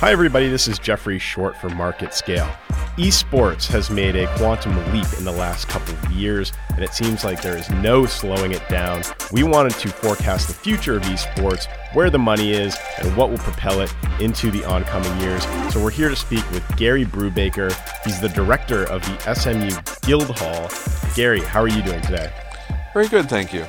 Hi, 0.00 0.12
everybody. 0.12 0.48
This 0.48 0.66
is 0.66 0.78
Jeffrey 0.78 1.18
Short 1.18 1.54
for 1.58 1.68
Market 1.68 2.14
Scale. 2.14 2.50
Esports 2.96 3.66
has 3.66 3.90
made 3.90 4.16
a 4.16 4.34
quantum 4.38 4.74
leap 4.94 5.06
in 5.18 5.26
the 5.26 5.30
last 5.30 5.68
couple 5.68 5.92
of 5.92 6.10
years, 6.12 6.54
and 6.70 6.82
it 6.82 6.94
seems 6.94 7.22
like 7.22 7.42
there 7.42 7.54
is 7.54 7.68
no 7.68 8.06
slowing 8.06 8.52
it 8.52 8.66
down. 8.70 9.02
We 9.30 9.42
wanted 9.42 9.74
to 9.74 9.90
forecast 9.90 10.48
the 10.48 10.54
future 10.54 10.96
of 10.96 11.02
esports, 11.02 11.66
where 11.92 12.08
the 12.08 12.18
money 12.18 12.52
is, 12.52 12.78
and 13.02 13.14
what 13.14 13.28
will 13.28 13.36
propel 13.36 13.82
it 13.82 13.94
into 14.20 14.50
the 14.50 14.64
oncoming 14.64 15.14
years. 15.20 15.44
So 15.70 15.84
we're 15.84 15.90
here 15.90 16.08
to 16.08 16.16
speak 16.16 16.50
with 16.50 16.64
Gary 16.78 17.04
Brubaker. 17.04 17.70
He's 18.02 18.22
the 18.22 18.30
director 18.30 18.84
of 18.84 19.02
the 19.02 19.34
SMU 19.34 19.70
Guildhall. 20.08 20.70
Gary, 21.14 21.40
how 21.40 21.60
are 21.60 21.68
you 21.68 21.82
doing 21.82 22.00
today? 22.00 22.32
Very 22.94 23.08
good, 23.08 23.28
thank 23.28 23.52
you. 23.52 23.66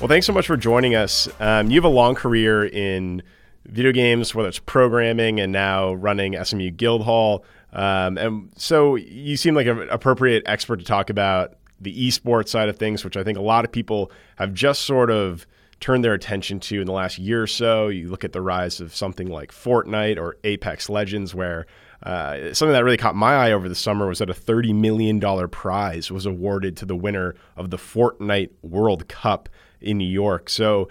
Well, 0.00 0.06
thanks 0.06 0.24
so 0.24 0.32
much 0.32 0.46
for 0.46 0.56
joining 0.56 0.94
us. 0.94 1.28
Um, 1.40 1.68
you 1.68 1.74
have 1.74 1.84
a 1.84 1.88
long 1.88 2.14
career 2.14 2.64
in 2.64 3.24
video 3.68 3.92
games, 3.92 4.34
whether 4.34 4.48
it's 4.48 4.58
programming 4.58 5.40
and 5.40 5.52
now 5.52 5.92
running 5.94 6.42
SMU 6.42 6.70
Guildhall. 6.70 7.44
Um, 7.72 8.16
and 8.18 8.50
so 8.56 8.96
you 8.96 9.36
seem 9.36 9.54
like 9.54 9.66
an 9.66 9.88
appropriate 9.90 10.42
expert 10.46 10.78
to 10.78 10.84
talk 10.84 11.10
about 11.10 11.54
the 11.80 12.08
esports 12.08 12.48
side 12.48 12.68
of 12.68 12.76
things, 12.76 13.04
which 13.04 13.16
I 13.16 13.22
think 13.22 13.38
a 13.38 13.42
lot 13.42 13.64
of 13.64 13.72
people 13.72 14.10
have 14.36 14.52
just 14.52 14.82
sort 14.82 15.10
of 15.10 15.46
turned 15.80 16.02
their 16.02 16.14
attention 16.14 16.58
to 16.58 16.80
in 16.80 16.86
the 16.86 16.92
last 16.92 17.18
year 17.18 17.42
or 17.42 17.46
so. 17.46 17.88
You 17.88 18.08
look 18.08 18.24
at 18.24 18.32
the 18.32 18.40
rise 18.40 18.80
of 18.80 18.94
something 18.94 19.28
like 19.28 19.52
Fortnite 19.52 20.18
or 20.18 20.36
Apex 20.42 20.88
Legends, 20.88 21.34
where 21.34 21.66
uh, 22.02 22.52
something 22.52 22.72
that 22.72 22.84
really 22.84 22.96
caught 22.96 23.14
my 23.14 23.34
eye 23.34 23.52
over 23.52 23.68
the 23.68 23.74
summer 23.74 24.06
was 24.06 24.18
that 24.18 24.30
a 24.30 24.34
$30 24.34 24.74
million 24.74 25.20
prize 25.48 26.10
was 26.10 26.26
awarded 26.26 26.76
to 26.78 26.86
the 26.86 26.96
winner 26.96 27.34
of 27.56 27.70
the 27.70 27.76
Fortnite 27.76 28.50
World 28.62 29.08
Cup 29.08 29.48
in 29.80 29.98
New 29.98 30.08
York. 30.08 30.48
So 30.48 30.88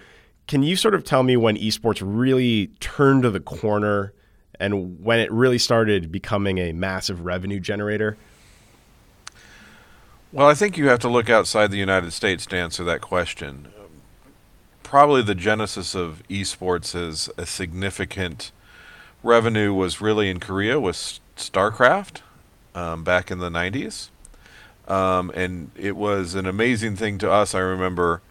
can 0.47 0.63
you 0.63 0.75
sort 0.75 0.95
of 0.95 1.03
tell 1.03 1.23
me 1.23 1.35
when 1.37 1.57
esports 1.57 2.01
really 2.03 2.67
turned 2.79 3.23
to 3.23 3.29
the 3.29 3.39
corner 3.39 4.13
and 4.59 5.03
when 5.03 5.19
it 5.19 5.31
really 5.31 5.57
started 5.57 6.11
becoming 6.11 6.57
a 6.57 6.71
massive 6.71 7.25
revenue 7.25 7.59
generator? 7.59 8.17
Well, 10.31 10.47
I 10.47 10.53
think 10.53 10.77
you 10.77 10.87
have 10.87 10.99
to 10.99 11.09
look 11.09 11.29
outside 11.29 11.71
the 11.71 11.77
United 11.77 12.11
States 12.11 12.45
to 12.47 12.57
answer 12.57 12.83
that 12.85 13.01
question. 13.01 13.67
Probably 14.83 15.21
the 15.21 15.35
genesis 15.35 15.95
of 15.95 16.23
esports 16.29 16.95
as 16.95 17.29
a 17.37 17.45
significant 17.45 18.51
revenue 19.23 19.73
was 19.73 19.99
really 19.99 20.29
in 20.29 20.39
Korea 20.39 20.79
with 20.79 21.19
StarCraft 21.35 22.21
um, 22.73 23.03
back 23.03 23.29
in 23.29 23.39
the 23.39 23.49
90s. 23.49 24.09
Um, 24.87 25.29
and 25.35 25.71
it 25.75 25.97
was 25.97 26.35
an 26.35 26.45
amazing 26.45 26.95
thing 26.95 27.17
to 27.17 27.29
us. 27.29 27.53
I 27.53 27.59
remember 27.59 28.21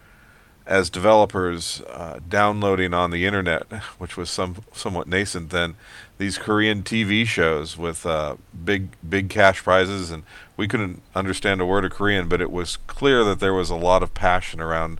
as 0.67 0.89
developers 0.89 1.81
uh, 1.89 2.19
downloading 2.27 2.93
on 2.93 3.09
the 3.09 3.25
internet, 3.25 3.63
which 3.97 4.17
was 4.17 4.29
some 4.29 4.57
somewhat 4.73 5.07
nascent 5.07 5.49
then, 5.49 5.75
these 6.17 6.37
Korean 6.37 6.83
TV 6.83 7.25
shows 7.25 7.77
with 7.77 8.05
uh, 8.05 8.35
big 8.65 8.89
big 9.07 9.29
cash 9.29 9.63
prizes, 9.63 10.11
and 10.11 10.23
we 10.57 10.67
couldn't 10.67 11.01
understand 11.15 11.61
a 11.61 11.65
word 11.65 11.85
of 11.85 11.91
Korean, 11.91 12.27
but 12.27 12.41
it 12.41 12.51
was 12.51 12.77
clear 12.85 13.23
that 13.23 13.39
there 13.39 13.53
was 13.53 13.69
a 13.69 13.75
lot 13.75 14.03
of 14.03 14.13
passion 14.13 14.59
around 14.59 14.99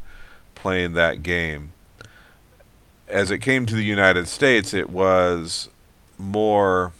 playing 0.55 0.93
that 0.93 1.21
game. 1.21 1.73
As 3.09 3.29
it 3.29 3.39
came 3.39 3.65
to 3.65 3.75
the 3.75 3.83
United 3.83 4.27
States, 4.27 4.73
it 4.73 4.89
was 4.89 5.69
more. 6.17 6.93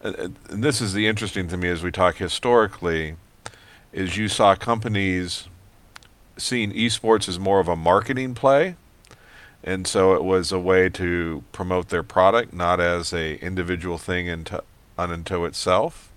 And 0.00 0.36
this 0.48 0.80
is 0.80 0.94
the 0.94 1.06
interesting 1.06 1.48
to 1.48 1.56
me 1.56 1.68
as 1.68 1.82
we 1.82 1.90
talk 1.90 2.16
historically, 2.16 3.16
is 3.92 4.16
you 4.16 4.28
saw 4.28 4.54
companies 4.54 5.48
seeing 6.38 6.72
esports 6.72 7.28
as 7.28 7.38
more 7.38 7.60
of 7.60 7.68
a 7.68 7.76
marketing 7.76 8.34
play. 8.34 8.76
And 9.62 9.86
so 9.86 10.14
it 10.14 10.24
was 10.24 10.52
a 10.52 10.58
way 10.58 10.88
to 10.90 11.42
promote 11.52 11.88
their 11.88 12.02
product 12.02 12.54
not 12.54 12.80
as 12.80 13.12
a 13.12 13.36
individual 13.44 13.98
thing 13.98 14.26
into 14.26 14.62
unto 14.96 15.44
itself. 15.44 16.10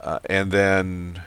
Uh, 0.00 0.20
and 0.26 0.52
then 0.52 1.22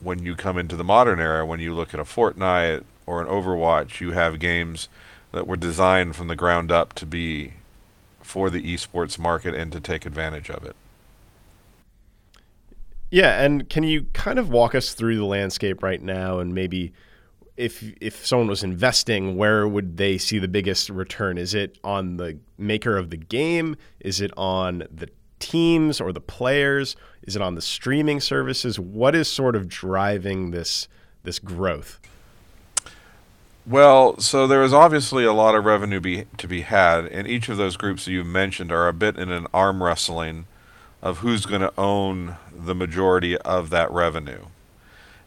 when 0.00 0.20
you 0.20 0.34
come 0.34 0.56
into 0.56 0.76
the 0.76 0.84
modern 0.84 1.20
era 1.20 1.44
when 1.44 1.60
you 1.60 1.74
look 1.74 1.92
at 1.92 2.00
a 2.00 2.04
Fortnite 2.04 2.84
or 3.06 3.20
an 3.20 3.26
Overwatch 3.26 4.00
you 4.00 4.12
have 4.12 4.38
games 4.38 4.88
that 5.32 5.46
were 5.46 5.56
designed 5.56 6.16
from 6.16 6.28
the 6.28 6.36
ground 6.36 6.70
up 6.70 6.94
to 6.94 7.04
be 7.04 7.54
for 8.22 8.50
the 8.50 8.62
esports 8.62 9.18
market 9.18 9.54
and 9.54 9.72
to 9.72 9.80
take 9.80 10.06
advantage 10.06 10.50
of 10.50 10.64
it 10.64 10.76
yeah, 13.10 13.42
and 13.42 13.68
can 13.68 13.84
you 13.84 14.06
kind 14.12 14.38
of 14.38 14.50
walk 14.50 14.74
us 14.74 14.94
through 14.94 15.16
the 15.16 15.24
landscape 15.24 15.82
right 15.82 16.02
now 16.02 16.38
and 16.38 16.54
maybe 16.54 16.92
if 17.56 17.82
if 18.00 18.24
someone 18.24 18.48
was 18.48 18.62
investing, 18.62 19.36
where 19.36 19.66
would 19.66 19.96
they 19.96 20.16
see 20.16 20.38
the 20.38 20.48
biggest 20.48 20.88
return? 20.88 21.36
Is 21.36 21.54
it 21.54 21.76
on 21.82 22.16
the 22.16 22.38
maker 22.56 22.96
of 22.96 23.10
the 23.10 23.16
game? 23.16 23.76
Is 24.00 24.20
it 24.20 24.30
on 24.36 24.84
the 24.94 25.10
teams 25.40 26.00
or 26.00 26.12
the 26.12 26.20
players? 26.20 26.96
Is 27.22 27.34
it 27.34 27.42
on 27.42 27.56
the 27.56 27.62
streaming 27.62 28.20
services? 28.20 28.78
What 28.78 29.14
is 29.14 29.28
sort 29.28 29.56
of 29.56 29.68
driving 29.68 30.52
this 30.52 30.88
this 31.24 31.38
growth? 31.38 31.98
Well, 33.66 34.18
so 34.18 34.46
there 34.46 34.62
is 34.62 34.72
obviously 34.72 35.24
a 35.24 35.32
lot 35.32 35.54
of 35.54 35.64
revenue 35.66 36.00
be, 36.00 36.24
to 36.38 36.48
be 36.48 36.62
had, 36.62 37.04
and 37.04 37.28
each 37.28 37.50
of 37.50 37.58
those 37.58 37.76
groups 37.76 38.06
that 38.06 38.12
you 38.12 38.24
mentioned 38.24 38.72
are 38.72 38.88
a 38.88 38.94
bit 38.94 39.18
in 39.18 39.30
an 39.30 39.46
arm 39.52 39.82
wrestling 39.82 40.46
of 41.02 41.18
who's 41.18 41.46
going 41.46 41.60
to 41.60 41.72
own 41.78 42.36
the 42.52 42.74
majority 42.74 43.36
of 43.38 43.70
that 43.70 43.90
revenue. 43.90 44.46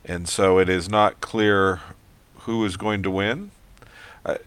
And 0.04 0.28
so 0.28 0.60
it 0.60 0.68
is 0.68 0.90
not 0.90 1.22
clear 1.22 1.80
who 2.40 2.66
is 2.66 2.76
going 2.76 3.04
to 3.04 3.12
win. 3.12 3.52
Uh, 4.26 4.38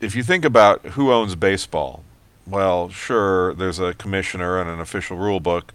if 0.00 0.14
you 0.14 0.22
think 0.22 0.44
about 0.44 0.84
who 0.88 1.12
owns 1.12 1.34
baseball, 1.36 2.04
well, 2.46 2.88
sure, 2.90 3.54
there's 3.54 3.78
a 3.78 3.94
commissioner 3.94 4.60
and 4.60 4.68
an 4.68 4.80
official 4.80 5.16
rule 5.16 5.40
book, 5.40 5.72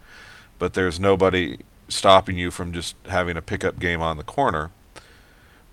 but 0.60 0.74
there's 0.74 1.00
nobody 1.00 1.58
stopping 1.90 2.38
you 2.38 2.52
from 2.52 2.72
just 2.72 2.96
having 3.08 3.36
a 3.36 3.42
pickup 3.42 3.80
game 3.80 4.02
on 4.02 4.18
the 4.18 4.24
corner. 4.24 4.72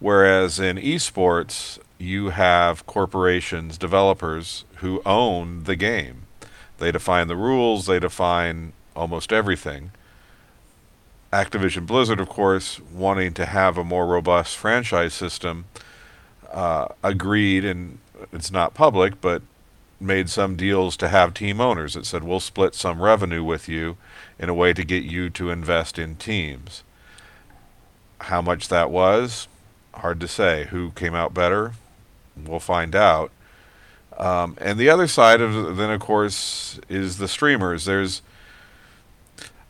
Whereas 0.00 0.59
in 0.59 0.76
esports, 0.76 1.78
you 1.99 2.31
have 2.31 2.87
corporations, 2.87 3.76
developers 3.78 4.65
who 4.76 5.03
own 5.05 5.65
the 5.65 5.76
game. 5.76 6.22
They 6.78 6.93
define 6.93 7.26
the 7.26 7.37
rules, 7.37 7.87
they 7.87 7.99
define 7.99 8.72
almost 8.94 9.32
everything. 9.32 9.91
Activision 11.32 11.87
Blizzard, 11.87 12.21
of 12.21 12.28
course, 12.28 12.81
wanting 12.81 13.34
to 13.34 13.47
have 13.47 13.76
a 13.76 13.84
more 13.84 14.06
robust 14.06 14.56
franchise 14.56 15.12
system, 15.12 15.66
uh, 16.50 16.88
agreed, 17.03 17.65
and 17.65 17.99
it's 18.32 18.50
not 18.50 18.75
public, 18.75 19.21
but 19.21 19.43
made 20.00 20.31
some 20.31 20.56
deals 20.56 20.97
to 20.97 21.09
have 21.09 21.34
team 21.34 21.60
owners. 21.60 21.97
It 21.97 22.06
said, 22.06 22.25
we'll 22.25 22.41
split 22.41 22.75
some 22.75 23.03
revenue 23.03 23.44
with 23.44 23.69
you 23.69 23.97
in 24.38 24.49
a 24.49 24.54
way 24.54 24.72
to 24.72 24.84
get 24.84 25.05
you 25.05 25.28
to 25.31 25.50
invest 25.50 25.99
in 25.99 26.16
teams. 26.16 26.82
How 28.22 28.41
much 28.41 28.69
that 28.69 28.91
was, 28.91 29.49
hard 29.94 30.20
to 30.20 30.28
say. 30.28 30.66
Who 30.70 30.93
came 30.93 31.15
out 31.15 31.34
better? 31.34 31.72
We'll 32.37 32.60
find 32.60 32.94
out. 32.94 33.32
Um, 34.16 34.56
and 34.60 34.78
the 34.78 34.88
other 34.88 35.06
side 35.06 35.41
of 35.41 35.76
then, 35.76 35.91
of 35.91 36.00
course, 36.00 36.81
is 36.88 37.19
the 37.19 37.28
streamers. 37.28 37.84
There's 37.84 38.22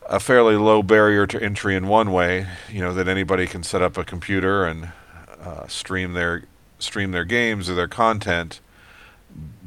a 0.09 0.19
fairly 0.19 0.55
low 0.55 0.81
barrier 0.81 1.27
to 1.27 1.41
entry 1.41 1.75
in 1.75 1.87
one 1.87 2.11
way, 2.11 2.47
you 2.67 2.81
know, 2.81 2.93
that 2.93 3.07
anybody 3.07 3.45
can 3.45 3.61
set 3.61 3.83
up 3.83 3.95
a 3.95 4.03
computer 4.03 4.65
and 4.65 4.91
uh, 5.39 5.67
stream 5.67 6.13
their 6.13 6.43
stream 6.79 7.11
their 7.11 7.25
games 7.25 7.69
or 7.69 7.75
their 7.75 7.87
content. 7.87 8.59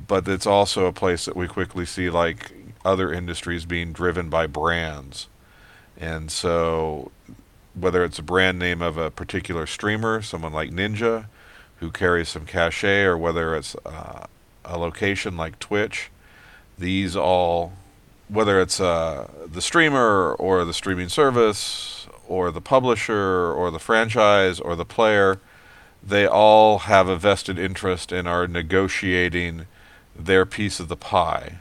But 0.08 0.26
it's 0.26 0.47
also 0.47 0.86
a 0.86 0.92
place 0.92 1.25
that 1.26 1.36
we 1.36 1.47
quickly 1.47 1.86
see 1.86 2.10
like 2.10 2.53
other 2.84 3.12
industries 3.12 3.64
being 3.64 3.92
driven 3.92 4.28
by 4.28 4.48
brands. 4.48 5.28
And 5.97 6.30
so 6.30 7.12
whether 7.74 8.04
it's 8.04 8.19
a 8.19 8.22
brand 8.22 8.59
name 8.59 8.82
of 8.82 8.98
a 8.98 9.12
particular 9.12 9.66
streamer, 9.66 10.22
someone 10.22 10.53
like 10.53 10.70
Ninja, 10.70 11.26
who 11.76 11.92
carries 11.92 12.30
some 12.30 12.47
cachet, 12.47 13.04
or 13.04 13.16
whether 13.16 13.54
it's 13.54 13.77
uh, 13.86 14.27
a 14.65 14.77
location 14.77 15.36
like 15.36 15.60
Twitch, 15.60 16.10
these 16.77 17.15
all 17.15 17.72
whether 18.33 18.61
it's 18.61 18.81
uh, 18.81 19.29
the 19.47 19.61
streamer 19.61 20.34
or 20.34 20.65
the 20.65 20.73
streaming 20.73 21.09
service 21.09 22.07
or 22.27 22.51
the 22.51 22.61
publisher 22.61 23.53
or 23.53 23.71
the 23.71 23.79
franchise 23.79 24.59
or 24.59 24.75
the 24.75 24.87
player, 24.87 25.39
they 26.03 26.27
all 26.27 26.79
have 26.81 27.09
a 27.09 27.17
vested 27.17 27.59
interest 27.59 28.11
and 28.11 28.27
are 28.27 28.49
negotiating 28.49 29.67
their 30.17 30.47
piece 30.47 30.81
of 30.81 30.89
the 30.89 30.97
pie. 30.97 31.59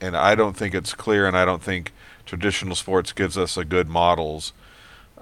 And 0.00 0.16
I 0.16 0.34
don't 0.34 0.56
think 0.56 0.74
it's 0.74 0.94
clear, 0.94 1.26
and 1.26 1.36
I 1.36 1.44
don't 1.44 1.62
think 1.62 1.92
traditional 2.26 2.76
sports 2.76 3.12
gives 3.12 3.36
us 3.36 3.56
a 3.56 3.64
good 3.64 3.88
models 3.88 4.52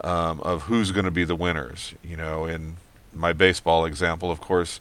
um, 0.03 0.41
of 0.41 0.63
who's 0.63 0.93
going 0.93 1.05
to 1.05 1.11
be 1.11 1.25
the 1.25 1.37
winners. 1.37 1.95
You 2.03 2.17
know, 2.17 2.47
in 2.47 2.77
my 3.15 3.33
baseball 3.33 3.85
example, 3.85 4.31
of 4.31 4.41
course, 4.41 4.81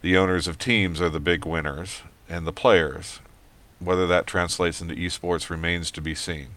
the 0.00 0.16
owners 0.16 0.46
of 0.46 0.58
teams 0.58 1.00
are 1.00 1.10
the 1.10 1.20
big 1.20 1.44
winners, 1.44 2.02
and 2.28 2.46
the 2.46 2.52
players. 2.52 3.20
Whether 3.80 4.06
that 4.06 4.26
translates 4.26 4.80
into 4.80 4.94
esports 4.94 5.50
remains 5.50 5.90
to 5.92 6.00
be 6.00 6.14
seen. 6.14 6.48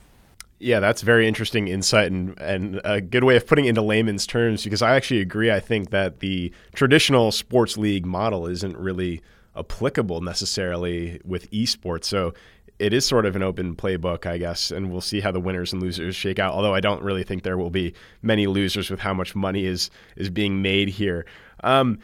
Yeah, 0.59 0.79
that's 0.79 1.01
very 1.01 1.27
interesting 1.27 1.67
insight 1.67 2.11
and, 2.11 2.39
and 2.39 2.81
a 2.83 3.01
good 3.01 3.23
way 3.23 3.35
of 3.35 3.47
putting 3.47 3.65
it 3.65 3.69
into 3.69 3.81
layman's 3.81 4.27
terms 4.27 4.63
because 4.63 4.83
I 4.83 4.95
actually 4.95 5.21
agree. 5.21 5.51
I 5.51 5.59
think 5.59 5.89
that 5.89 6.19
the 6.19 6.51
traditional 6.75 7.31
sports 7.31 7.77
league 7.77 8.05
model 8.05 8.45
isn't 8.45 8.77
really 8.77 9.21
applicable 9.55 10.21
necessarily 10.21 11.19
with 11.25 11.49
esports. 11.49 12.05
So 12.05 12.33
it 12.81 12.93
is 12.93 13.05
sort 13.05 13.25
of 13.25 13.35
an 13.35 13.43
open 13.43 13.75
playbook, 13.75 14.25
I 14.25 14.37
guess, 14.37 14.71
and 14.71 14.91
we'll 14.91 15.01
see 15.01 15.19
how 15.19 15.31
the 15.31 15.39
winners 15.39 15.71
and 15.71 15.81
losers 15.81 16.15
shake 16.15 16.39
out. 16.39 16.53
Although 16.53 16.73
I 16.73 16.79
don't 16.79 17.03
really 17.03 17.23
think 17.23 17.43
there 17.43 17.57
will 17.57 17.69
be 17.69 17.93
many 18.21 18.47
losers 18.47 18.89
with 18.89 18.99
how 18.99 19.13
much 19.13 19.35
money 19.35 19.65
is 19.65 19.91
is 20.15 20.29
being 20.29 20.61
made 20.61 20.89
here. 20.89 21.25
Um, 21.63 21.99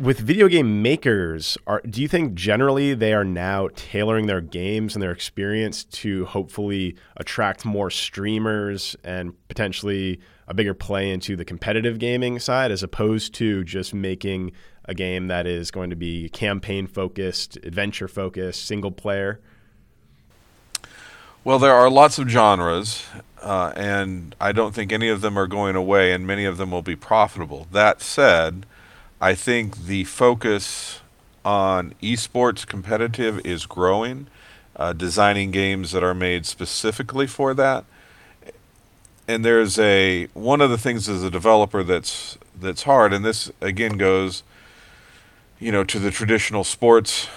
with 0.00 0.18
video 0.18 0.48
game 0.48 0.82
makers, 0.82 1.56
are, 1.66 1.80
do 1.88 2.02
you 2.02 2.08
think 2.08 2.34
generally 2.34 2.94
they 2.94 3.12
are 3.12 3.24
now 3.24 3.68
tailoring 3.76 4.26
their 4.26 4.40
games 4.40 4.94
and 4.94 5.02
their 5.02 5.12
experience 5.12 5.84
to 5.84 6.24
hopefully 6.26 6.96
attract 7.16 7.64
more 7.64 7.90
streamers 7.90 8.96
and 9.04 9.34
potentially 9.48 10.20
a 10.48 10.54
bigger 10.54 10.74
play 10.74 11.10
into 11.10 11.36
the 11.36 11.44
competitive 11.44 11.98
gaming 11.98 12.38
side 12.38 12.70
as 12.70 12.82
opposed 12.82 13.34
to 13.34 13.62
just 13.64 13.94
making 13.94 14.52
a 14.84 14.94
game 14.94 15.28
that 15.28 15.46
is 15.46 15.70
going 15.70 15.90
to 15.90 15.96
be 15.96 16.28
campaign 16.30 16.86
focused, 16.86 17.56
adventure 17.62 18.08
focused, 18.08 18.66
single 18.66 18.90
player? 18.90 19.40
Well, 21.44 21.58
there 21.58 21.74
are 21.74 21.90
lots 21.90 22.18
of 22.18 22.28
genres, 22.28 23.06
uh, 23.42 23.72
and 23.76 24.34
I 24.40 24.52
don't 24.52 24.74
think 24.74 24.92
any 24.92 25.08
of 25.08 25.20
them 25.20 25.38
are 25.38 25.46
going 25.46 25.76
away, 25.76 26.12
and 26.12 26.26
many 26.26 26.46
of 26.46 26.56
them 26.56 26.70
will 26.70 26.82
be 26.82 26.96
profitable. 26.96 27.66
That 27.70 28.00
said, 28.00 28.66
I 29.20 29.34
think 29.34 29.86
the 29.86 30.04
focus 30.04 31.00
on 31.44 31.94
esports 32.02 32.66
competitive 32.66 33.44
is 33.44 33.66
growing, 33.66 34.26
uh, 34.76 34.92
designing 34.92 35.50
games 35.50 35.92
that 35.92 36.02
are 36.02 36.14
made 36.14 36.46
specifically 36.46 37.26
for 37.26 37.54
that. 37.54 37.84
And 39.28 39.44
there's 39.44 39.78
a 39.78 40.26
one 40.34 40.60
of 40.60 40.70
the 40.70 40.78
things 40.78 41.08
as 41.08 41.22
a 41.22 41.30
developer 41.30 41.82
that's 41.82 42.36
that's 42.60 42.82
hard, 42.82 43.12
and 43.12 43.24
this 43.24 43.50
again 43.60 43.96
goes, 43.96 44.42
you 45.58 45.72
know, 45.72 45.84
to 45.84 45.98
the 45.98 46.10
traditional 46.10 46.64
sports. 46.64 47.28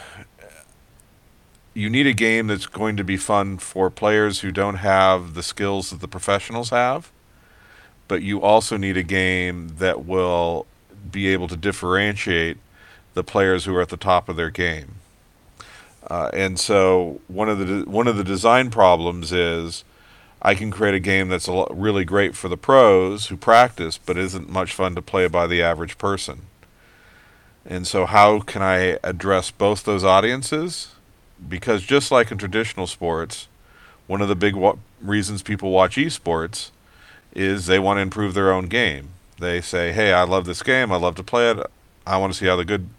You 1.73 1.89
need 1.89 2.07
a 2.07 2.13
game 2.13 2.47
that's 2.47 2.65
going 2.65 2.97
to 2.97 3.03
be 3.03 3.17
fun 3.17 3.59
for 3.59 3.89
players 3.89 4.39
who 4.39 4.51
don't 4.51 4.77
have 4.77 5.35
the 5.35 5.43
skills 5.43 5.91
that 5.91 6.01
the 6.01 6.07
professionals 6.07 6.71
have, 6.71 7.11
but 8.07 8.23
you 8.23 8.41
also 8.41 8.77
need 8.77 8.97
a 8.97 9.03
game 9.03 9.75
that 9.77 10.03
will 10.03 10.65
be 11.11 11.27
able 11.27 11.47
to 11.47 11.57
differentiate 11.57 12.57
the 13.13 13.23
players 13.23 13.65
who 13.65 13.75
are 13.75 13.81
at 13.81 13.89
the 13.89 13.97
top 13.97 14.29
of 14.29 14.35
their 14.35 14.49
game. 14.49 14.95
Uh, 16.09 16.29
and 16.33 16.59
so 16.59 17.19
one 17.27 17.49
of 17.49 17.59
the 17.59 17.65
de- 17.65 17.89
one 17.89 18.07
of 18.07 18.15
the 18.15 18.23
design 18.23 18.69
problems 18.69 19.33
is 19.33 19.83
I 20.41 20.55
can 20.55 20.71
create 20.71 20.93
a 20.93 20.99
game 20.99 21.27
that's 21.27 21.47
a 21.47 21.51
lot, 21.51 21.77
really 21.77 22.05
great 22.05 22.35
for 22.35 22.47
the 22.47 22.55
pros 22.57 23.27
who 23.27 23.35
practice, 23.35 23.97
but 23.97 24.17
isn't 24.17 24.49
much 24.49 24.73
fun 24.73 24.95
to 24.95 25.01
play 25.01 25.27
by 25.27 25.47
the 25.47 25.61
average 25.61 25.97
person. 25.97 26.43
And 27.65 27.85
so, 27.85 28.05
how 28.05 28.39
can 28.39 28.61
I 28.61 28.97
address 29.03 29.51
both 29.51 29.83
those 29.83 30.03
audiences? 30.03 30.93
Because 31.49 31.83
just 31.83 32.11
like 32.11 32.31
in 32.31 32.37
traditional 32.37 32.87
sports, 32.87 33.47
one 34.05 34.21
of 34.21 34.29
the 34.29 34.35
big 34.35 34.55
wa- 34.55 34.77
reasons 35.01 35.41
people 35.43 35.71
watch 35.71 35.97
esports 35.97 36.71
is 37.33 37.65
they 37.65 37.79
want 37.79 37.97
to 37.97 38.01
improve 38.01 38.33
their 38.33 38.53
own 38.53 38.67
game 38.67 39.09
they 39.39 39.61
say, 39.61 39.91
"Hey, 39.91 40.13
I 40.13 40.23
love 40.23 40.45
this 40.45 40.63
game. 40.63 40.91
I 40.91 40.97
love 40.97 41.15
to 41.15 41.23
play 41.23 41.51
it. 41.51 41.59
I 42.05 42.17
want 42.17 42.33
to 42.33 42.39
see 42.39 42.47
how 42.47 42.55
the 42.55 42.65
good 42.65 42.89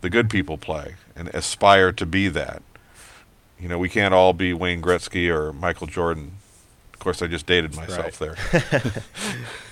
the 0.00 0.10
good 0.10 0.30
people 0.30 0.56
play 0.56 0.96
and 1.14 1.28
aspire 1.28 1.92
to 1.92 2.06
be 2.06 2.28
that." 2.28 2.62
You 3.58 3.68
know, 3.68 3.78
we 3.78 3.88
can't 3.88 4.14
all 4.14 4.32
be 4.32 4.54
Wayne 4.54 4.80
Gretzky 4.80 5.28
or 5.28 5.52
Michael 5.52 5.86
Jordan. 5.86 6.32
Of 6.94 6.98
course, 6.98 7.20
I 7.20 7.26
just 7.26 7.46
dated 7.46 7.76
myself 7.76 8.20
right. 8.20 8.36
there. 8.70 9.04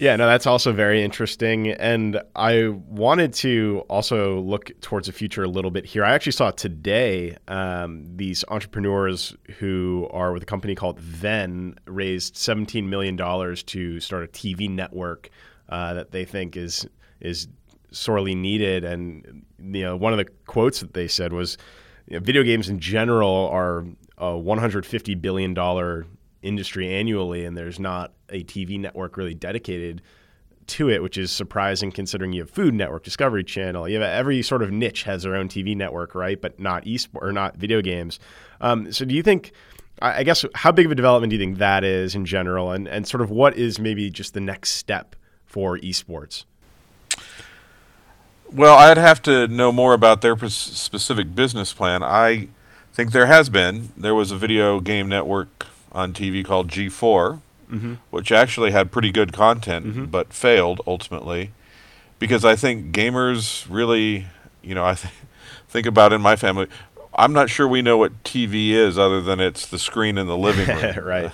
Yeah, 0.00 0.16
no, 0.16 0.26
that's 0.26 0.46
also 0.46 0.72
very 0.72 1.04
interesting. 1.04 1.68
And 1.72 2.22
I 2.34 2.68
wanted 2.68 3.34
to 3.34 3.84
also 3.90 4.40
look 4.40 4.70
towards 4.80 5.08
the 5.08 5.12
future 5.12 5.44
a 5.44 5.46
little 5.46 5.70
bit 5.70 5.84
here. 5.84 6.06
I 6.06 6.14
actually 6.14 6.32
saw 6.32 6.52
today 6.52 7.36
um, 7.48 8.06
these 8.16 8.42
entrepreneurs 8.48 9.36
who 9.58 10.08
are 10.10 10.32
with 10.32 10.42
a 10.42 10.46
company 10.46 10.74
called 10.74 10.98
Venn 10.98 11.78
raised 11.84 12.34
$17 12.36 12.88
million 12.88 13.14
to 13.18 14.00
start 14.00 14.24
a 14.24 14.28
TV 14.28 14.70
network 14.70 15.28
uh, 15.68 15.92
that 15.92 16.12
they 16.12 16.24
think 16.24 16.56
is 16.56 16.88
is 17.20 17.46
sorely 17.90 18.34
needed. 18.34 18.84
And 18.84 19.44
you 19.62 19.82
know, 19.82 19.98
one 19.98 20.14
of 20.14 20.16
the 20.16 20.32
quotes 20.46 20.80
that 20.80 20.94
they 20.94 21.08
said 21.08 21.34
was, 21.34 21.58
you 22.06 22.14
know, 22.14 22.24
"Video 22.24 22.42
games 22.42 22.70
in 22.70 22.78
general 22.80 23.50
are 23.52 23.84
a 24.16 24.34
150 24.34 25.14
billion 25.16 25.52
dollar 25.52 26.06
industry 26.42 26.92
annually, 26.92 27.44
and 27.44 27.56
there's 27.56 27.78
not 27.78 28.12
a 28.28 28.42
TV 28.44 28.78
network 28.78 29.16
really 29.16 29.34
dedicated 29.34 30.02
to 30.70 30.88
it, 30.88 31.02
which 31.02 31.18
is 31.18 31.30
surprising 31.30 31.90
considering 31.90 32.32
you 32.32 32.42
have 32.42 32.50
Food 32.50 32.74
Network, 32.74 33.02
Discovery 33.02 33.44
Channel. 33.44 33.88
You 33.88 34.00
have 34.00 34.08
every 34.08 34.42
sort 34.42 34.62
of 34.62 34.70
niche 34.70 35.02
has 35.02 35.24
their 35.24 35.34
own 35.34 35.48
TV 35.48 35.76
network, 35.76 36.14
right? 36.14 36.40
But 36.40 36.60
not 36.60 36.84
esports 36.84 37.22
or 37.22 37.32
not 37.32 37.56
video 37.56 37.82
games. 37.82 38.18
Um, 38.60 38.92
so 38.92 39.04
do 39.04 39.14
you 39.14 39.22
think? 39.22 39.52
I 40.02 40.22
guess 40.22 40.46
how 40.54 40.72
big 40.72 40.86
of 40.86 40.92
a 40.92 40.94
development 40.94 41.30
do 41.30 41.36
you 41.36 41.42
think 41.42 41.58
that 41.58 41.84
is 41.84 42.14
in 42.14 42.24
general, 42.24 42.70
and 42.72 42.88
and 42.88 43.06
sort 43.06 43.20
of 43.20 43.30
what 43.30 43.56
is 43.56 43.78
maybe 43.78 44.08
just 44.08 44.32
the 44.32 44.40
next 44.40 44.70
step 44.70 45.14
for 45.44 45.76
esports? 45.78 46.44
Well, 48.52 48.76
I'd 48.78 48.96
have 48.96 49.20
to 49.22 49.46
know 49.46 49.72
more 49.72 49.92
about 49.92 50.22
their 50.22 50.36
specific 50.48 51.34
business 51.34 51.72
plan. 51.72 52.02
I 52.02 52.48
think 52.92 53.12
there 53.12 53.26
has 53.26 53.48
been. 53.48 53.92
There 53.96 54.14
was 54.14 54.30
a 54.30 54.36
video 54.36 54.80
game 54.80 55.08
network 55.08 55.66
on 55.92 56.12
TV 56.12 56.44
called 56.44 56.68
G4, 56.68 57.40
mm-hmm. 57.70 57.94
which 58.10 58.32
actually 58.32 58.70
had 58.70 58.92
pretty 58.92 59.10
good 59.10 59.32
content, 59.32 59.86
mm-hmm. 59.86 60.04
but 60.06 60.32
failed 60.32 60.80
ultimately 60.86 61.50
because 62.20 62.44
I 62.44 62.54
think 62.54 62.94
gamers 62.94 63.66
really, 63.68 64.26
you 64.62 64.76
know, 64.76 64.84
I 64.84 64.94
th- 64.94 65.12
think 65.68 65.88
about 65.88 66.12
in 66.12 66.20
my 66.20 66.36
family. 66.36 66.68
I'm 67.14 67.32
not 67.32 67.50
sure 67.50 67.66
we 67.66 67.82
know 67.82 67.96
what 67.96 68.22
TV 68.22 68.70
is 68.70 68.96
other 68.96 69.20
than 69.20 69.40
it's 69.40 69.66
the 69.66 69.80
screen 69.80 70.16
in 70.16 70.28
the 70.28 70.36
living 70.36 70.68
room. 70.96 71.04
right. 71.04 71.32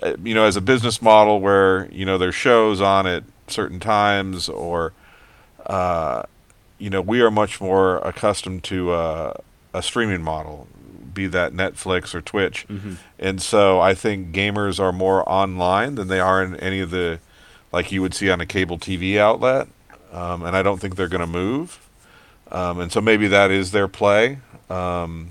Uh, 0.00 0.14
you 0.22 0.34
know, 0.34 0.44
as 0.44 0.54
a 0.54 0.60
business 0.60 1.02
model 1.02 1.40
where, 1.40 1.90
you 1.90 2.04
know, 2.04 2.18
there's 2.18 2.36
shows 2.36 2.80
on 2.80 3.06
at 3.06 3.24
certain 3.48 3.80
times 3.80 4.48
or, 4.48 4.92
uh, 5.66 6.22
you 6.78 6.88
know, 6.88 7.00
we 7.00 7.20
are 7.20 7.32
much 7.32 7.60
more 7.60 7.96
accustomed 7.98 8.62
to 8.62 8.92
uh, 8.92 9.32
a 9.74 9.82
streaming 9.82 10.22
model 10.22 10.68
be 11.18 11.26
that 11.26 11.52
Netflix 11.52 12.14
or 12.14 12.22
Twitch. 12.22 12.66
Mm-hmm. 12.68 12.94
And 13.18 13.42
so 13.42 13.80
I 13.80 13.94
think 13.94 14.32
gamers 14.32 14.80
are 14.80 14.92
more 14.92 15.28
online 15.28 15.96
than 15.96 16.08
they 16.08 16.20
are 16.20 16.42
in 16.42 16.56
any 16.56 16.80
of 16.80 16.90
the, 16.90 17.18
like 17.72 17.92
you 17.92 18.00
would 18.00 18.14
see 18.14 18.30
on 18.30 18.40
a 18.40 18.46
cable 18.46 18.78
TV 18.78 19.18
outlet. 19.18 19.68
Um, 20.12 20.44
and 20.44 20.56
I 20.56 20.62
don't 20.62 20.80
think 20.80 20.96
they're 20.96 21.08
going 21.08 21.20
to 21.20 21.26
move. 21.26 21.78
Um, 22.50 22.80
and 22.80 22.90
so 22.90 23.00
maybe 23.00 23.28
that 23.28 23.50
is 23.50 23.72
their 23.72 23.88
play. 23.88 24.38
Um, 24.70 25.30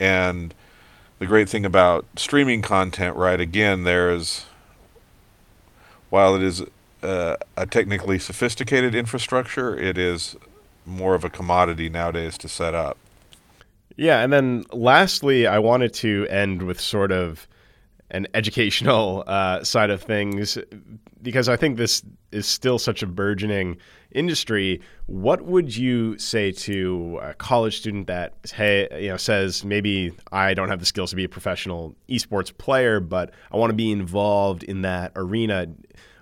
and 0.00 0.54
the 1.18 1.26
great 1.26 1.48
thing 1.48 1.66
about 1.66 2.06
streaming 2.16 2.62
content, 2.62 3.16
right? 3.16 3.40
Again, 3.40 3.84
there's, 3.84 4.46
while 6.10 6.34
it 6.36 6.42
is 6.42 6.62
uh, 7.02 7.36
a 7.56 7.66
technically 7.66 8.18
sophisticated 8.18 8.94
infrastructure, 8.94 9.76
it 9.76 9.98
is 9.98 10.36
more 10.86 11.14
of 11.14 11.24
a 11.24 11.30
commodity 11.30 11.88
nowadays 11.88 12.38
to 12.38 12.48
set 12.48 12.74
up. 12.74 12.96
Yeah, 13.96 14.22
and 14.22 14.32
then 14.32 14.64
lastly, 14.72 15.46
I 15.46 15.58
wanted 15.58 15.92
to 15.94 16.26
end 16.28 16.62
with 16.62 16.80
sort 16.80 17.12
of 17.12 17.46
an 18.10 18.26
educational 18.34 19.24
uh, 19.26 19.62
side 19.64 19.90
of 19.90 20.02
things 20.02 20.58
because 21.22 21.48
I 21.48 21.56
think 21.56 21.76
this 21.76 22.02
is 22.32 22.46
still 22.46 22.78
such 22.78 23.02
a 23.02 23.06
burgeoning 23.06 23.78
industry. 24.12 24.80
What 25.06 25.42
would 25.42 25.76
you 25.76 26.18
say 26.18 26.52
to 26.52 27.18
a 27.22 27.34
college 27.34 27.78
student 27.78 28.06
that 28.08 28.34
hey, 28.54 28.88
you 29.00 29.08
know, 29.08 29.16
says 29.16 29.64
maybe 29.64 30.12
I 30.32 30.54
don't 30.54 30.68
have 30.68 30.80
the 30.80 30.86
skills 30.86 31.10
to 31.10 31.16
be 31.16 31.24
a 31.24 31.28
professional 31.28 31.96
esports 32.08 32.56
player, 32.56 33.00
but 33.00 33.32
I 33.50 33.56
want 33.56 33.70
to 33.70 33.76
be 33.76 33.90
involved 33.90 34.62
in 34.64 34.82
that 34.82 35.12
arena? 35.16 35.66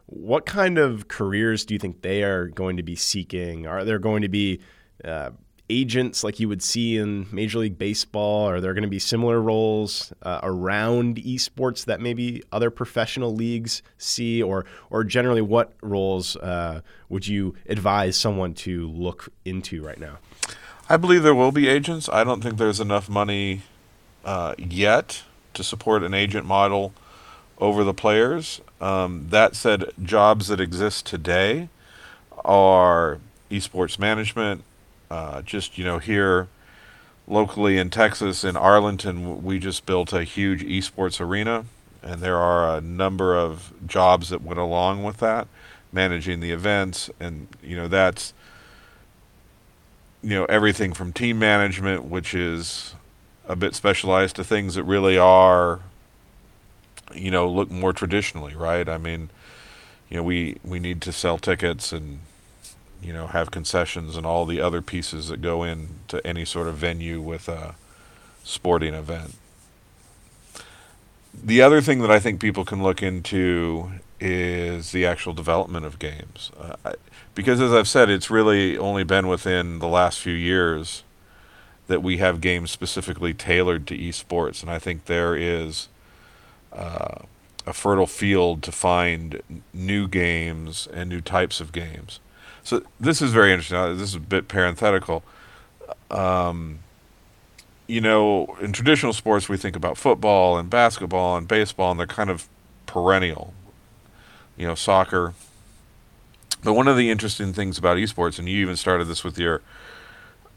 What 0.07 0.45
kind 0.47 0.79
of 0.79 1.09
careers 1.09 1.65
do 1.65 1.75
you 1.75 1.79
think 1.79 2.03
they 2.03 2.23
are 2.23 2.49
going 2.49 2.77
to 2.77 2.83
be 2.83 2.97
seeking? 2.97 3.67
Are 3.67 3.85
there 3.85 3.99
going 3.99 4.23
to 4.23 4.29
be 4.29 4.61
uh, 5.05 5.31
agents 5.73 6.23
like 6.23 6.39
you 6.39 6.49
would 6.49 6.63
see 6.63 6.99
in 6.99 7.27
Major 7.33 7.59
League 7.59 7.79
Baseball? 7.79 8.49
Are 8.49 8.61
there 8.61 8.75
going 8.75 8.83
to 8.83 8.89
be 8.89 8.99
similar 8.99 9.41
roles 9.41 10.13
uh, 10.23 10.41
around 10.43 11.17
esports 11.17 11.85
that 11.87 12.01
maybe 12.01 12.43
other 12.53 12.71
professional 12.71 13.35
leagues 13.35 13.83
see, 13.97 14.43
or 14.43 14.67
or 14.91 15.05
generally, 15.05 15.41
what 15.41 15.73
roles 15.83 16.37
uh, 16.37 16.83
would 17.09 17.27
you 17.27 17.55
advise 17.69 18.17
someone 18.17 18.55
to 18.55 18.89
look 18.89 19.29
into 19.45 19.83
right 19.83 19.99
now? 19.99 20.19
I 20.89 20.97
believe 20.97 21.23
there 21.23 21.35
will 21.35 21.53
be 21.53 21.69
agents. 21.69 22.09
I 22.09 22.23
don't 22.25 22.43
think 22.43 22.59
there's 22.59 22.81
enough 22.81 23.09
money 23.09 23.63
uh, 24.25 24.55
yet 24.59 25.23
to 25.55 25.65
support 25.65 26.03
an 26.03 26.13
agent 26.15 26.47
model 26.47 26.93
over 27.59 27.85
the 27.85 27.95
players. 27.95 28.61
Um, 28.81 29.27
that 29.31 29.57
said, 29.57 29.85
jobs 30.03 30.49
that 30.49 30.61
exist 30.61 31.07
today 31.07 31.69
are 32.45 33.19
esports 33.51 33.99
management, 33.99 34.65
uh, 35.13 35.43
just 35.43 35.77
you 35.77 35.85
know 35.85 35.99
here 35.99 36.49
locally 37.29 37.77
in 37.77 37.91
Texas 37.91 38.45
in 38.45 38.57
Arlington, 38.57 39.43
we 39.43 39.59
just 39.59 39.85
built 39.85 40.11
a 40.11 40.25
huge 40.25 40.63
esports 40.63 41.21
arena, 41.21 41.67
and 42.03 42.23
there 42.23 42.39
are 42.39 42.79
a 42.79 42.81
number 42.81 43.37
of 43.37 43.75
jobs 43.87 44.31
that 44.31 44.41
went 44.41 44.59
along 44.59 45.05
with 45.05 45.19
that, 45.19 45.49
managing 45.93 46.41
the 46.41 46.51
events, 46.51 47.11
and 47.21 47.47
you 47.63 47.77
know 47.77 47.89
that's 47.89 48.33
you 50.23 50.31
know 50.31 50.47
everything 50.47 50.95
from 50.95 51.13
team 51.13 51.39
management, 51.39 52.05
which 52.05 52.33
is 52.33 52.95
a 53.47 53.55
bit 53.55 53.75
specialized 53.75 54.37
to 54.37 54.45
things 54.45 54.77
that 54.77 54.85
really 54.85 55.19
are, 55.19 55.81
you 57.15 57.31
know, 57.31 57.47
look 57.47 57.71
more 57.71 57.93
traditionally, 57.93 58.55
right? 58.55 58.89
I 58.89 58.97
mean, 58.97 59.29
you 60.09 60.17
know, 60.17 60.23
we 60.23 60.57
we 60.65 60.79
need 60.79 61.03
to 61.03 61.13
sell 61.13 61.37
tickets 61.37 61.93
and 61.93 62.21
you 63.03 63.13
know 63.13 63.27
have 63.29 63.51
concessions 63.51 64.17
and 64.17 64.25
all 64.25 64.47
the 64.47 64.61
other 64.61 64.81
pieces 64.81 65.29
that 65.29 65.41
go 65.41 65.63
into 65.63 66.25
any 66.27 66.45
sort 66.45 66.69
of 66.69 66.77
venue 66.77 67.21
with 67.21 67.49
a 67.49 67.75
sporting 68.45 68.95
event. 68.95 69.35
The 71.33 71.63
other 71.63 71.81
thing 71.81 72.01
that 72.01 72.11
I 72.11 72.21
think 72.21 72.41
people 72.41 72.65
can 72.65 72.83
look 72.83 73.03
into 73.03 73.91
is 74.21 74.93
the 74.93 75.05
actual 75.07 75.33
development 75.33 75.87
of 75.87 75.99
games. 75.99 76.53
Uh, 76.59 76.77
I, 76.85 76.95
because 77.35 77.61
as 77.61 77.73
I've 77.73 77.89
said, 77.89 78.11
it's 78.11 78.31
really 78.31 78.77
only 78.77 79.05
been 79.05 79.27
within 79.27 79.79
the 79.79 79.89
last 79.89 80.21
few 80.21 80.35
years 80.35 81.03
that 81.87 82.03
we 82.03 82.19
have 82.19 82.41
games 82.41 82.71
specifically 82.71 83.35
tailored 83.35 83.87
to 83.87 83.97
esports, 83.97 84.63
and 84.63 84.71
I 84.71 84.79
think 84.79 85.07
there 85.07 85.35
is 85.35 85.89
uh, 86.73 87.23
a 87.67 87.73
fertile 87.73 88.07
field 88.07 88.63
to 88.65 88.73
find 88.73 89.43
new 89.73 90.07
games 90.07 90.89
and 90.93 91.09
new 91.09 91.21
types 91.21 91.61
of 91.61 91.73
games. 91.73 92.21
So 92.65 92.83
this 93.01 93.21
is 93.21 93.33
very 93.33 93.53
interesting. 93.53 93.77
Uh, 93.77 93.93
this 93.93 94.09
is 94.11 94.15
a 94.15 94.21
bit 94.21 94.49
parenthetical. 94.49 95.23
Um, 96.11 96.81
you 97.87 98.01
know, 98.01 98.57
in 98.61 98.73
traditional 98.73 99.13
sports, 99.13 99.49
we 99.49 99.57
think 99.57 99.77
about 99.77 99.99
football 99.99 100.57
and 100.57 100.71
basketball 100.71 101.37
and 101.37 101.49
baseball, 101.49 101.91
and 101.91 102.01
they're 102.01 102.07
kind 102.07 102.31
of 102.31 102.49
perennial. 102.87 103.53
You 104.57 104.67
know, 104.67 104.75
soccer. 104.75 105.35
But 106.63 106.75
one 106.75 106.87
of 106.87 106.97
the 106.97 107.11
interesting 107.11 107.53
things 107.53 107.79
about 107.79 107.97
esports, 107.97 108.39
and 108.39 108.49
you 108.49 108.59
even 108.59 108.77
started 108.77 109.07
this 109.07 109.25
with 109.25 109.39
your 109.39 109.63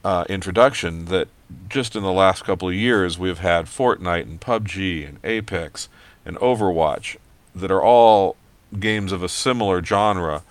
uh, 0.04 0.24
introduction 0.30 1.06
that 1.06 1.28
just 1.68 1.96
in 1.96 2.04
the 2.04 2.12
last 2.12 2.44
couple 2.44 2.68
of 2.68 2.76
years 2.76 3.18
we've 3.18 3.40
had 3.40 3.66
Fortnite 3.66 4.24
and 4.24 4.40
PUBG 4.40 5.08
and 5.08 5.18
Apex 5.24 5.90
and 6.26 6.38
Overwatch 6.38 7.18
that 7.56 7.72
are 7.72 7.82
all 7.82 8.36
games 8.80 9.12
of 9.12 9.24
a 9.24 9.30
similar 9.30 9.84
genre 9.84 10.44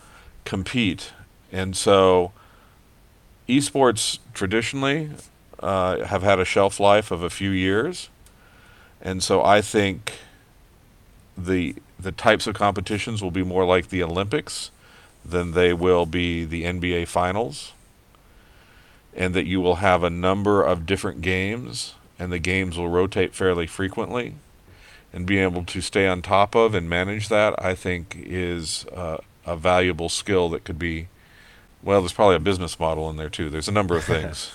compete. 0.44 1.12
And 1.52 1.76
so 1.76 2.32
esports 3.48 4.18
traditionally 4.32 5.10
uh, 5.60 6.04
have 6.04 6.22
had 6.22 6.40
a 6.40 6.44
shelf 6.44 6.80
life 6.80 7.10
of 7.10 7.22
a 7.22 7.30
few 7.30 7.50
years. 7.50 8.08
And 9.00 9.22
so 9.22 9.44
I 9.44 9.60
think 9.60 10.14
the 11.36 11.76
the 11.98 12.12
types 12.12 12.46
of 12.46 12.54
competitions 12.54 13.22
will 13.22 13.30
be 13.30 13.42
more 13.42 13.64
like 13.64 13.88
the 13.88 14.02
Olympics 14.02 14.70
than 15.24 15.52
they 15.52 15.72
will 15.72 16.06
be 16.06 16.44
the 16.44 16.64
NBA 16.64 17.08
finals 17.08 17.72
and 19.16 19.34
that 19.34 19.46
you 19.46 19.60
will 19.60 19.76
have 19.76 20.02
a 20.02 20.10
number 20.10 20.62
of 20.62 20.86
different 20.86 21.20
games 21.20 21.94
and 22.18 22.32
the 22.32 22.38
games 22.38 22.76
will 22.76 22.88
rotate 22.88 23.34
fairly 23.34 23.66
frequently 23.66 24.34
and 25.12 25.26
being 25.26 25.42
able 25.42 25.64
to 25.64 25.80
stay 25.80 26.06
on 26.06 26.20
top 26.20 26.54
of 26.54 26.74
and 26.74 26.88
manage 26.88 27.28
that 27.28 27.54
i 27.62 27.74
think 27.74 28.16
is 28.18 28.84
uh, 28.86 29.18
a 29.46 29.56
valuable 29.56 30.08
skill 30.08 30.48
that 30.48 30.64
could 30.64 30.78
be 30.78 31.08
well 31.84 32.00
there's 32.00 32.12
probably 32.12 32.36
a 32.36 32.40
business 32.40 32.78
model 32.78 33.10
in 33.10 33.16
there 33.16 33.30
too 33.30 33.50
there's 33.50 33.68
a 33.68 33.72
number 33.72 33.96
of 33.96 34.04
things 34.14 34.52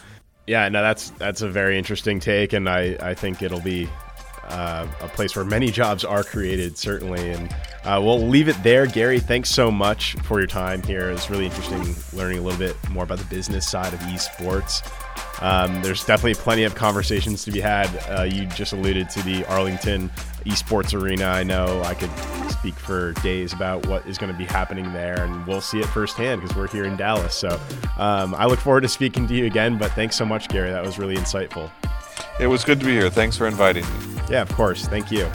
yeah 0.48 0.68
no 0.70 0.82
that's 0.82 1.12
that's 1.12 1.42
a 1.42 1.50
very 1.50 1.78
interesting 1.78 2.20
take 2.20 2.54
and 2.54 2.68
i 2.68 2.98
i 3.02 3.14
think 3.14 3.42
it'll 3.42 3.62
be 3.62 3.88
uh, 4.50 4.88
a 5.02 5.08
place 5.08 5.36
where 5.36 5.46
many 5.46 5.72
jobs 5.72 6.04
are 6.04 6.24
created, 6.24 6.78
certainly. 6.78 7.32
And 7.32 7.56
uh, 7.84 8.02
we'll 8.04 8.28
leave 8.28 8.48
it 8.48 8.62
there. 8.64 8.88
Gary, 8.88 9.20
thanks 9.20 9.50
so 9.50 9.72
much 9.72 10.14
for 10.24 10.40
your 10.40 10.48
time 10.48 10.82
here. 10.82 11.10
It's 11.12 11.30
really 11.30 11.46
interesting 11.46 11.96
learning 12.14 12.40
a 12.40 12.42
little 12.42 12.60
bit 12.60 12.76
more 12.90 13.04
about 13.04 13.20
the 13.20 13.26
business 13.26 13.68
side 13.68 13.94
of 13.94 14.00
esports. 14.02 14.84
Um, 15.42 15.82
there's 15.82 16.04
definitely 16.04 16.36
plenty 16.36 16.64
of 16.64 16.76
conversations 16.76 17.46
to 17.46 17.52
be 17.52 17.62
had. 17.62 17.88
Uh, 18.10 18.24
you 18.24 18.46
just 18.48 18.74
alluded 18.74 19.10
to 19.12 19.22
the 19.22 19.46
Arlington 19.46 20.10
esports 20.46 21.00
arena. 21.00 21.26
I 21.26 21.44
know 21.44 21.82
I 21.84 21.94
could 21.94 22.10
speak 22.60 22.76
for 22.76 23.14
days 23.14 23.54
about 23.54 23.86
what 23.88 24.06
is 24.06 24.18
going 24.18 24.32
to 24.32 24.38
be 24.38 24.46
happening 24.46 24.92
there, 24.92 25.24
and 25.24 25.48
we'll 25.48 25.62
see 25.62 25.80
it 25.80 25.86
firsthand 25.88 26.42
because 26.42 26.56
we're 26.56 26.68
here 26.68 26.84
in 26.84 26.98
Dallas. 26.98 27.34
So 27.34 27.60
um, 27.98 28.36
I 28.36 28.46
look 28.46 28.60
forward 28.60 28.82
to 28.82 28.90
speaking 28.90 29.28
to 29.28 29.34
you 29.34 29.46
again. 29.46 29.78
But 29.78 29.92
thanks 29.92 30.16
so 30.16 30.26
much, 30.26 30.50
Gary. 30.50 30.70
That 30.72 30.84
was 30.84 31.00
really 31.00 31.16
insightful. 31.16 31.72
It 32.40 32.48
was 32.48 32.64
good 32.64 32.80
to 32.80 32.86
be 32.86 32.92
here. 32.92 33.10
Thanks 33.10 33.38
for 33.38 33.48
inviting 33.48 33.86
me. 33.86 34.22
Yeah, 34.30 34.42
of 34.42 34.52
course. 34.54 34.86
Thank 34.88 35.12
you. 35.12 35.30